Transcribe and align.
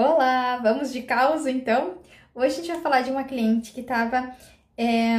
Olá, 0.00 0.58
vamos 0.58 0.92
de 0.92 1.02
causa 1.02 1.50
então? 1.50 1.98
Hoje 2.32 2.46
a 2.46 2.56
gente 2.58 2.70
vai 2.70 2.80
falar 2.80 3.00
de 3.00 3.10
uma 3.10 3.24
cliente 3.24 3.72
que 3.72 3.80
estava 3.80 4.32
é, 4.76 5.18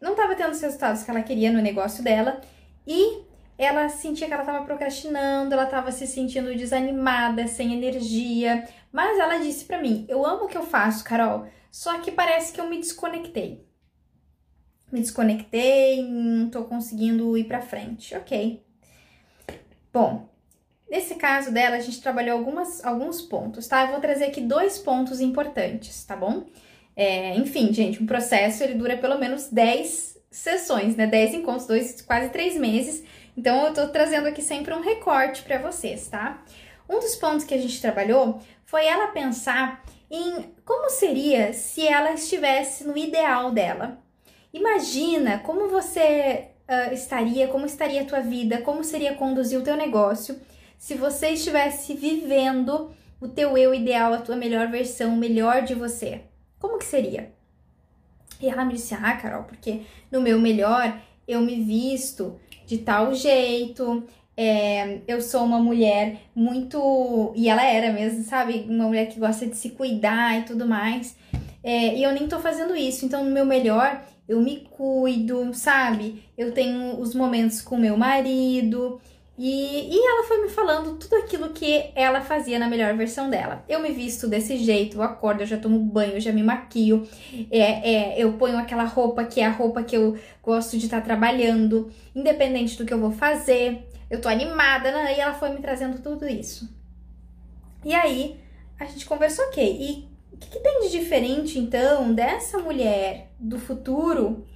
não 0.00 0.10
estava 0.10 0.34
tendo 0.34 0.50
os 0.50 0.60
resultados 0.60 1.04
que 1.04 1.10
ela 1.12 1.22
queria 1.22 1.52
no 1.52 1.62
negócio 1.62 2.02
dela 2.02 2.40
e 2.84 3.22
ela 3.56 3.88
sentia 3.88 4.26
que 4.26 4.32
ela 4.32 4.42
estava 4.42 4.64
procrastinando, 4.64 5.54
ela 5.54 5.62
estava 5.62 5.92
se 5.92 6.08
sentindo 6.08 6.52
desanimada, 6.56 7.46
sem 7.46 7.72
energia, 7.72 8.66
mas 8.90 9.16
ela 9.20 9.38
disse 9.38 9.64
para 9.64 9.80
mim: 9.80 10.06
"Eu 10.08 10.26
amo 10.26 10.46
o 10.46 10.48
que 10.48 10.58
eu 10.58 10.64
faço, 10.64 11.04
Carol, 11.04 11.46
só 11.70 12.00
que 12.00 12.10
parece 12.10 12.52
que 12.52 12.60
eu 12.60 12.68
me 12.68 12.80
desconectei. 12.80 13.64
Me 14.90 14.98
desconectei, 15.00 16.02
não 16.02 16.50
tô 16.50 16.64
conseguindo 16.64 17.38
ir 17.38 17.44
para 17.44 17.62
frente". 17.62 18.12
OK. 18.16 18.60
Bom, 19.92 20.31
Nesse 20.92 21.14
caso 21.14 21.50
dela, 21.50 21.76
a 21.76 21.80
gente 21.80 22.02
trabalhou 22.02 22.36
algumas, 22.36 22.84
alguns 22.84 23.22
pontos, 23.22 23.66
tá? 23.66 23.84
Eu 23.84 23.92
vou 23.92 24.00
trazer 24.00 24.26
aqui 24.26 24.42
dois 24.42 24.76
pontos 24.76 25.22
importantes, 25.22 26.04
tá 26.04 26.14
bom? 26.14 26.44
É, 26.94 27.34
enfim, 27.34 27.72
gente, 27.72 28.02
um 28.02 28.04
processo 28.04 28.62
ele 28.62 28.74
dura 28.74 28.98
pelo 28.98 29.18
menos 29.18 29.48
10 29.48 30.18
sessões, 30.30 30.94
né? 30.94 31.06
10 31.06 31.36
encontros, 31.36 31.66
dois, 31.66 32.02
quase 32.02 32.28
três 32.28 32.58
meses. 32.58 33.02
Então, 33.34 33.68
eu 33.68 33.72
tô 33.72 33.88
trazendo 33.88 34.28
aqui 34.28 34.42
sempre 34.42 34.74
um 34.74 34.82
recorte 34.82 35.40
para 35.40 35.56
vocês, 35.56 36.08
tá? 36.08 36.44
Um 36.86 37.00
dos 37.00 37.16
pontos 37.16 37.46
que 37.46 37.54
a 37.54 37.58
gente 37.58 37.80
trabalhou 37.80 38.38
foi 38.66 38.84
ela 38.84 39.06
pensar 39.12 39.82
em 40.10 40.52
como 40.62 40.90
seria 40.90 41.54
se 41.54 41.88
ela 41.88 42.12
estivesse 42.12 42.86
no 42.86 42.98
ideal 42.98 43.50
dela. 43.50 43.96
Imagina 44.52 45.38
como 45.38 45.70
você 45.70 46.48
uh, 46.68 46.92
estaria, 46.92 47.48
como 47.48 47.64
estaria 47.64 48.02
a 48.02 48.04
tua 48.04 48.20
vida, 48.20 48.60
como 48.60 48.84
seria 48.84 49.14
conduzir 49.14 49.58
o 49.58 49.64
teu 49.64 49.74
negócio 49.74 50.38
se 50.82 50.94
você 50.94 51.28
estivesse 51.28 51.94
vivendo 51.94 52.90
o 53.20 53.28
teu 53.28 53.56
eu 53.56 53.72
ideal, 53.72 54.12
a 54.12 54.18
tua 54.18 54.34
melhor 54.34 54.66
versão, 54.66 55.14
o 55.14 55.16
melhor 55.16 55.62
de 55.62 55.76
você, 55.76 56.22
como 56.58 56.76
que 56.76 56.84
seria? 56.84 57.32
E 58.40 58.48
ela 58.48 58.64
me 58.64 58.72
disse: 58.72 58.92
Ah, 58.92 59.16
Carol, 59.16 59.44
porque 59.44 59.82
no 60.10 60.20
meu 60.20 60.40
melhor 60.40 61.00
eu 61.28 61.40
me 61.40 61.62
visto 61.62 62.34
de 62.66 62.78
tal 62.78 63.14
jeito, 63.14 64.02
é, 64.36 64.98
eu 65.06 65.22
sou 65.22 65.44
uma 65.44 65.60
mulher 65.60 66.22
muito. 66.34 67.32
E 67.36 67.48
ela 67.48 67.64
era 67.64 67.92
mesmo, 67.92 68.24
sabe? 68.24 68.66
Uma 68.68 68.88
mulher 68.88 69.06
que 69.06 69.20
gosta 69.20 69.46
de 69.46 69.56
se 69.56 69.70
cuidar 69.70 70.40
e 70.40 70.42
tudo 70.42 70.66
mais. 70.66 71.16
É, 71.62 71.94
e 71.94 72.02
eu 72.02 72.10
nem 72.10 72.26
tô 72.26 72.40
fazendo 72.40 72.74
isso. 72.74 73.04
Então, 73.04 73.24
no 73.24 73.30
meu 73.30 73.46
melhor, 73.46 74.02
eu 74.28 74.40
me 74.40 74.66
cuido, 74.68 75.54
sabe? 75.54 76.24
Eu 76.36 76.50
tenho 76.50 76.98
os 76.98 77.14
momentos 77.14 77.62
com 77.62 77.76
meu 77.76 77.96
marido, 77.96 79.00
e, 79.36 79.94
e 79.94 80.06
ela 80.06 80.24
foi 80.28 80.42
me 80.42 80.48
falando 80.50 80.98
tudo 80.98 81.16
aquilo 81.16 81.50
que 81.50 81.90
ela 81.94 82.20
fazia 82.20 82.58
na 82.58 82.68
melhor 82.68 82.94
versão 82.94 83.30
dela. 83.30 83.64
Eu 83.66 83.80
me 83.80 83.90
visto 83.90 84.28
desse 84.28 84.58
jeito, 84.58 84.98
eu 84.98 85.02
acordo, 85.02 85.40
eu 85.40 85.46
já 85.46 85.56
tomo 85.56 85.78
banho, 85.78 86.14
eu 86.14 86.20
já 86.20 86.32
me 86.32 86.42
maquio, 86.42 87.08
é, 87.50 87.94
é, 87.94 88.22
eu 88.22 88.34
ponho 88.34 88.58
aquela 88.58 88.84
roupa 88.84 89.24
que 89.24 89.40
é 89.40 89.46
a 89.46 89.50
roupa 89.50 89.82
que 89.82 89.96
eu 89.96 90.18
gosto 90.42 90.76
de 90.76 90.84
estar 90.84 91.00
tá 91.00 91.04
trabalhando, 91.04 91.90
independente 92.14 92.76
do 92.76 92.84
que 92.84 92.92
eu 92.92 93.00
vou 93.00 93.10
fazer. 93.10 93.88
Eu 94.10 94.20
tô 94.20 94.28
animada, 94.28 94.92
né? 94.92 95.16
e 95.16 95.20
ela 95.20 95.32
foi 95.32 95.50
me 95.50 95.60
trazendo 95.60 96.02
tudo 96.02 96.28
isso. 96.28 96.68
E 97.82 97.94
aí, 97.94 98.38
a 98.78 98.84
gente 98.84 99.06
conversou, 99.06 99.46
ok, 99.46 99.64
e 99.64 100.08
o 100.34 100.36
que, 100.36 100.50
que 100.50 100.60
tem 100.60 100.82
de 100.82 100.90
diferente 100.90 101.58
então 101.58 102.12
dessa 102.12 102.58
mulher 102.58 103.30
do 103.38 103.58
futuro, 103.58 104.46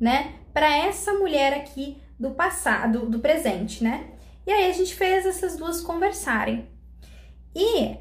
né, 0.00 0.34
para 0.52 0.76
essa 0.76 1.12
mulher 1.14 1.54
aqui 1.54 1.98
do 2.18 2.32
passado, 2.32 3.06
do 3.06 3.20
presente, 3.20 3.82
né? 3.82 4.13
E 4.46 4.52
aí 4.52 4.70
a 4.70 4.72
gente 4.72 4.94
fez 4.94 5.24
essas 5.24 5.56
duas 5.56 5.80
conversarem. 5.80 6.68
E 7.54 7.96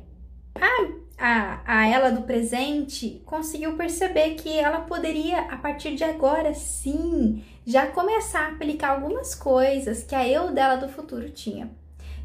a, 0.56 1.04
a, 1.18 1.62
a 1.66 1.88
ela 1.88 2.10
do 2.12 2.24
presente 2.24 3.22
conseguiu 3.26 3.78
perceber 3.78 4.32
que 4.36 4.58
ela 4.58 4.82
poderia, 4.82 5.42
a 5.42 5.58
partir 5.58 5.96
de 5.96 6.04
agora, 6.04 6.54
sim, 6.54 7.44
já 7.66 7.88
começar 7.88 8.48
a 8.48 8.52
aplicar 8.52 8.90
algumas 8.90 9.34
coisas 9.34 10.04
que 10.04 10.16
a 10.16 10.28
eu 10.28 10.52
dela 10.52 10.76
do 10.76 10.90
futuro 10.90 11.30
tinha. 11.30 11.72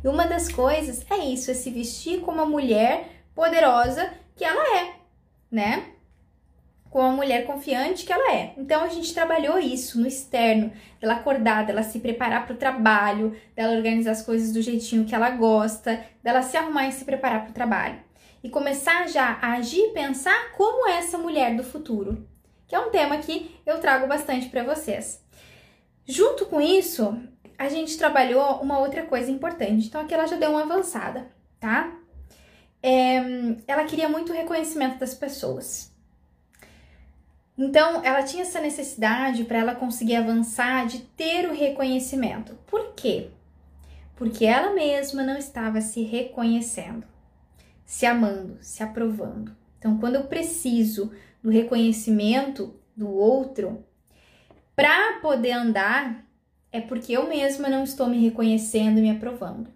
E 0.02 0.08
uma 0.08 0.26
das 0.26 0.48
coisas 0.48 1.04
é 1.10 1.18
isso, 1.18 1.50
é 1.50 1.54
se 1.54 1.70
vestir 1.70 2.20
como 2.20 2.40
a 2.40 2.46
mulher 2.46 3.24
poderosa 3.34 4.12
que 4.34 4.44
ela 4.44 4.78
é, 4.78 4.94
né? 5.50 5.97
Com 6.91 7.00
a 7.03 7.10
mulher 7.10 7.47
confiante 7.47 8.04
que 8.04 8.12
ela 8.12 8.32
é. 8.32 8.54
Então 8.56 8.82
a 8.82 8.88
gente 8.88 9.12
trabalhou 9.12 9.59
isso 9.59 10.00
no 10.00 10.06
externo, 10.06 10.72
dela 11.00 11.15
acordar, 11.15 11.66
dela 11.66 11.82
se 11.82 12.00
preparar 12.00 12.47
para 12.47 12.54
o 12.54 12.59
trabalho, 12.59 13.37
dela 13.54 13.75
organizar 13.75 14.12
as 14.12 14.22
coisas 14.22 14.53
do 14.53 14.62
jeitinho 14.62 15.04
que 15.04 15.15
ela 15.15 15.31
gosta, 15.31 16.04
dela 16.22 16.43
se 16.43 16.56
arrumar 16.56 16.88
e 16.88 16.93
se 16.93 17.04
preparar 17.04 17.43
para 17.43 17.50
o 17.50 17.54
trabalho. 17.54 17.99
E 18.43 18.49
começar 18.49 19.09
já 19.09 19.38
a 19.43 19.54
agir 19.54 19.81
e 19.81 19.93
pensar 19.93 20.53
como 20.56 20.88
essa 20.88 21.19
mulher 21.19 21.56
do 21.56 21.65
futuro, 21.65 22.26
que 22.66 22.75
é 22.75 22.78
um 22.78 22.91
tema 22.91 23.19
que 23.19 23.59
eu 23.66 23.81
trago 23.81 24.06
bastante 24.06 24.49
para 24.49 24.62
vocês. 24.62 25.22
Junto 26.06 26.47
com 26.47 26.60
isso, 26.60 27.20
a 27.59 27.69
gente 27.69 27.99
trabalhou 27.99 28.60
uma 28.62 28.78
outra 28.78 29.03
coisa 29.03 29.31
importante. 29.31 29.88
Então 29.88 30.00
aqui 30.00 30.15
ela 30.15 30.26
já 30.26 30.37
deu 30.37 30.50
uma 30.50 30.62
avançada, 30.62 31.28
tá? 31.59 31.93
É, 32.81 33.16
ela 33.66 33.84
queria 33.84 34.09
muito 34.09 34.32
reconhecimento 34.32 34.99
das 34.99 35.15
pessoas. 35.15 35.93
Então, 37.58 38.04
ela 38.04 38.22
tinha 38.22 38.42
essa 38.42 38.60
necessidade 38.60 39.42
para 39.42 39.58
ela 39.58 39.74
conseguir 39.74 40.14
avançar 40.14 40.86
de 40.86 41.00
ter 41.00 41.48
o 41.48 41.52
reconhecimento. 41.52 42.56
Por 42.69 42.94
quê? 42.94 43.30
Porque 44.14 44.44
ela 44.44 44.72
mesma 44.72 45.24
não 45.24 45.36
estava 45.36 45.80
se 45.80 46.02
reconhecendo, 46.02 47.04
se 47.84 48.06
amando, 48.06 48.58
se 48.60 48.80
aprovando. 48.80 49.56
Então, 49.76 49.98
quando 49.98 50.14
eu 50.14 50.24
preciso 50.24 51.10
do 51.42 51.50
reconhecimento 51.50 52.74
do 52.96 53.10
outro 53.10 53.84
para 54.76 55.19
poder 55.20 55.52
andar, 55.52 56.25
é 56.70 56.80
porque 56.80 57.12
eu 57.12 57.28
mesma 57.28 57.69
não 57.69 57.82
estou 57.82 58.06
me 58.08 58.20
reconhecendo 58.20 58.98
e 58.98 59.02
me 59.02 59.10
aprovando. 59.10 59.69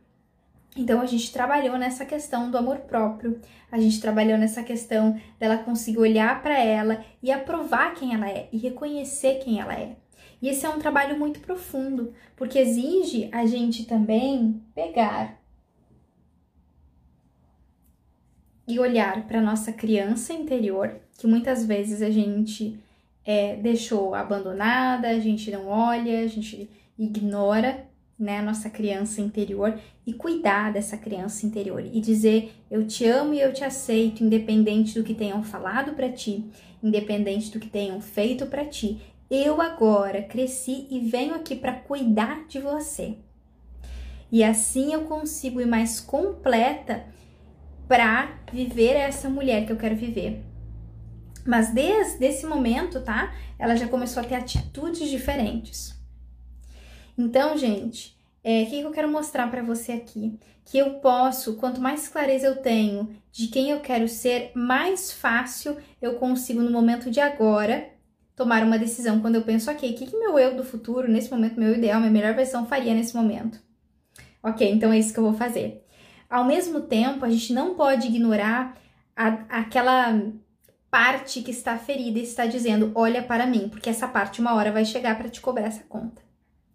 Então 0.76 1.00
a 1.00 1.06
gente 1.06 1.32
trabalhou 1.32 1.76
nessa 1.76 2.06
questão 2.06 2.50
do 2.50 2.56
amor 2.56 2.78
próprio, 2.78 3.40
a 3.70 3.78
gente 3.78 4.00
trabalhou 4.00 4.38
nessa 4.38 4.62
questão 4.62 5.20
dela 5.38 5.58
conseguir 5.58 5.98
olhar 5.98 6.42
para 6.42 6.58
ela 6.58 7.04
e 7.22 7.30
aprovar 7.30 7.94
quem 7.94 8.14
ela 8.14 8.28
é 8.28 8.48
e 8.50 8.56
reconhecer 8.56 9.40
quem 9.40 9.60
ela 9.60 9.74
é. 9.74 9.96
E 10.40 10.48
esse 10.48 10.64
é 10.64 10.68
um 10.68 10.78
trabalho 10.78 11.18
muito 11.18 11.40
profundo, 11.40 12.12
porque 12.36 12.58
exige 12.58 13.28
a 13.32 13.46
gente 13.46 13.84
também 13.84 14.60
pegar 14.74 15.40
e 18.66 18.78
olhar 18.78 19.26
para 19.26 19.40
nossa 19.40 19.72
criança 19.72 20.32
interior, 20.32 20.96
que 21.18 21.26
muitas 21.26 21.66
vezes 21.66 22.00
a 22.00 22.10
gente 22.10 22.78
é, 23.24 23.56
deixou 23.56 24.14
abandonada, 24.14 25.08
a 25.08 25.20
gente 25.20 25.50
não 25.50 25.68
olha, 25.68 26.20
a 26.20 26.26
gente 26.26 26.68
ignora 26.98 27.86
né, 28.22 28.38
a 28.38 28.42
nossa 28.42 28.70
criança 28.70 29.20
interior 29.20 29.78
e 30.06 30.12
cuidar 30.12 30.72
dessa 30.72 30.96
criança 30.96 31.44
interior 31.44 31.84
e 31.84 32.00
dizer 32.00 32.54
eu 32.70 32.86
te 32.86 33.04
amo 33.04 33.34
e 33.34 33.40
eu 33.40 33.52
te 33.52 33.64
aceito, 33.64 34.22
independente 34.22 34.94
do 34.94 35.04
que 35.04 35.12
tenham 35.12 35.42
falado 35.42 35.92
para 35.94 36.10
ti, 36.10 36.44
independente 36.82 37.50
do 37.50 37.58
que 37.58 37.68
tenham 37.68 38.00
feito 38.00 38.46
para 38.46 38.64
ti. 38.64 39.00
Eu 39.28 39.60
agora 39.60 40.22
cresci 40.22 40.86
e 40.90 41.00
venho 41.00 41.34
aqui 41.34 41.56
para 41.56 41.72
cuidar 41.72 42.46
de 42.46 42.60
você. 42.60 43.16
E 44.30 44.44
assim 44.44 44.92
eu 44.92 45.02
consigo 45.02 45.60
ir 45.60 45.66
mais 45.66 46.00
completa 46.00 47.04
para 47.88 48.38
viver 48.52 48.94
essa 48.94 49.28
mulher 49.28 49.66
que 49.66 49.72
eu 49.72 49.76
quero 49.76 49.96
viver. 49.96 50.44
Mas 51.44 51.74
desde 51.74 52.24
esse 52.24 52.46
momento, 52.46 53.00
tá? 53.00 53.34
Ela 53.58 53.74
já 53.74 53.88
começou 53.88 54.22
a 54.22 54.26
ter 54.26 54.36
atitudes 54.36 55.08
diferentes. 55.10 56.01
Então, 57.22 57.56
gente, 57.56 58.18
é, 58.42 58.64
o 58.64 58.66
que 58.66 58.80
eu 58.80 58.90
quero 58.90 59.08
mostrar 59.08 59.48
para 59.48 59.62
você 59.62 59.92
aqui? 59.92 60.40
Que 60.64 60.78
eu 60.78 60.94
posso, 60.94 61.54
quanto 61.54 61.80
mais 61.80 62.08
clareza 62.08 62.48
eu 62.48 62.56
tenho 62.56 63.14
de 63.30 63.46
quem 63.46 63.70
eu 63.70 63.78
quero 63.78 64.08
ser, 64.08 64.50
mais 64.56 65.12
fácil 65.12 65.76
eu 66.00 66.16
consigo, 66.16 66.60
no 66.60 66.70
momento 66.72 67.12
de 67.12 67.20
agora, 67.20 67.88
tomar 68.34 68.64
uma 68.64 68.76
decisão. 68.76 69.20
Quando 69.20 69.36
eu 69.36 69.42
penso, 69.42 69.70
ok, 69.70 69.88
o 69.88 69.94
que, 69.94 70.06
que 70.06 70.18
meu 70.18 70.36
eu 70.36 70.56
do 70.56 70.64
futuro, 70.64 71.08
nesse 71.08 71.30
momento, 71.30 71.60
meu 71.60 71.72
ideal, 71.72 72.00
minha 72.00 72.10
melhor 72.10 72.34
versão 72.34 72.66
faria 72.66 72.92
nesse 72.92 73.14
momento? 73.14 73.60
Ok, 74.42 74.68
então 74.68 74.92
é 74.92 74.98
isso 74.98 75.12
que 75.14 75.20
eu 75.20 75.24
vou 75.24 75.34
fazer. 75.34 75.86
Ao 76.28 76.44
mesmo 76.44 76.80
tempo, 76.80 77.24
a 77.24 77.30
gente 77.30 77.52
não 77.52 77.76
pode 77.76 78.08
ignorar 78.08 78.76
a, 79.14 79.28
aquela 79.60 80.20
parte 80.90 81.40
que 81.40 81.52
está 81.52 81.78
ferida 81.78 82.18
e 82.18 82.24
está 82.24 82.46
dizendo, 82.46 82.90
olha 82.96 83.22
para 83.22 83.46
mim, 83.46 83.68
porque 83.68 83.88
essa 83.88 84.08
parte 84.08 84.40
uma 84.40 84.54
hora 84.54 84.72
vai 84.72 84.84
chegar 84.84 85.16
para 85.16 85.28
te 85.28 85.40
cobrar 85.40 85.66
essa 85.66 85.84
conta 85.84 86.21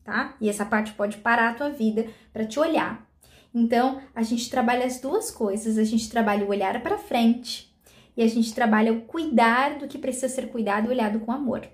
tá? 0.07 0.37
E 0.39 0.49
essa 0.49 0.65
parte 0.65 0.93
pode 0.93 1.17
parar 1.17 1.49
a 1.49 1.53
tua 1.53 1.69
vida 1.69 2.07
para 2.31 2.45
te 2.45 2.57
olhar. 2.57 3.05
Então, 3.53 4.01
a 4.15 4.23
gente 4.23 4.49
trabalha 4.49 4.85
as 4.85 5.01
duas 5.01 5.29
coisas, 5.29 5.77
a 5.77 5.83
gente 5.83 6.09
trabalha 6.09 6.45
o 6.45 6.49
olhar 6.49 6.81
para 6.81 6.97
frente 6.97 7.75
e 8.15 8.23
a 8.23 8.27
gente 8.27 8.53
trabalha 8.53 8.93
o 8.93 9.01
cuidar 9.01 9.77
do 9.77 9.85
que 9.85 9.97
precisa 9.97 10.29
ser 10.29 10.47
cuidado 10.47 10.87
e 10.87 10.91
olhado 10.91 11.19
com 11.19 11.29
amor. 11.29 11.67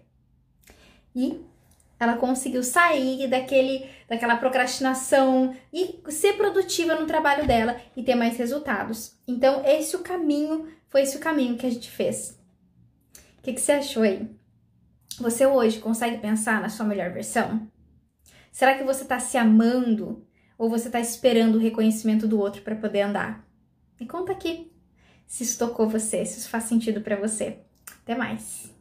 E 1.15 1.41
ela 1.99 2.17
conseguiu 2.17 2.63
sair 2.63 3.27
daquele, 3.27 3.87
daquela 4.09 4.35
procrastinação 4.35 5.55
e 5.71 5.99
ser 6.09 6.33
produtiva 6.33 6.95
no 6.95 7.05
trabalho 7.05 7.45
dela 7.45 7.79
e 7.95 8.01
ter 8.01 8.15
mais 8.15 8.35
resultados. 8.35 9.15
Então, 9.27 9.61
esse 9.63 9.95
o 9.95 9.99
caminho, 9.99 10.67
foi 10.89 11.03
esse 11.03 11.17
o 11.17 11.19
caminho 11.19 11.55
que 11.55 11.67
a 11.67 11.69
gente 11.69 11.91
fez. 11.91 12.41
O 13.37 13.43
que, 13.43 13.53
que 13.53 13.61
você 13.61 13.73
achou 13.73 14.01
aí? 14.01 14.27
Você 15.19 15.45
hoje 15.45 15.77
consegue 15.77 16.17
pensar 16.17 16.59
na 16.59 16.69
sua 16.69 16.87
melhor 16.87 17.11
versão? 17.11 17.71
Será 18.53 18.77
que 18.77 18.83
você 18.83 19.01
está 19.01 19.19
se 19.19 19.35
amando 19.35 20.23
ou 20.59 20.69
você 20.69 20.87
está 20.87 20.99
esperando 20.99 21.55
o 21.55 21.59
reconhecimento 21.59 22.27
do 22.27 22.39
outro 22.39 22.61
para 22.61 22.75
poder 22.75 23.01
andar? 23.01 23.43
Me 23.99 24.05
conta 24.05 24.31
aqui 24.31 24.71
se 25.25 25.41
isso 25.41 25.57
tocou 25.57 25.89
você, 25.89 26.23
se 26.23 26.37
isso 26.37 26.49
faz 26.49 26.65
sentido 26.65 27.01
para 27.01 27.15
você. 27.15 27.57
Até 28.03 28.15
mais! 28.15 28.72